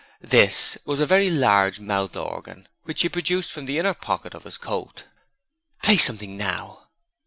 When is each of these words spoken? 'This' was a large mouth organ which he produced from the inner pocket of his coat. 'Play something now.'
'This' 0.19 0.79
was 0.83 0.99
a 0.99 1.29
large 1.29 1.79
mouth 1.79 2.15
organ 2.17 2.67
which 2.85 3.03
he 3.03 3.07
produced 3.09 3.51
from 3.51 3.67
the 3.67 3.77
inner 3.77 3.93
pocket 3.93 4.33
of 4.33 4.45
his 4.45 4.57
coat. 4.57 5.03
'Play 5.83 5.97
something 5.97 6.35
now.' 6.35 6.87